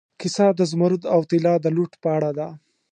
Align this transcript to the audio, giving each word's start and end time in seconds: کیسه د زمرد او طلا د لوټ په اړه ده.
کیسه 0.19 0.45
د 0.59 0.61
زمرد 0.71 1.03
او 1.13 1.19
طلا 1.29 1.53
د 1.61 1.65
لوټ 1.75 1.91
په 2.03 2.09
اړه 2.17 2.31
ده. 2.37 2.47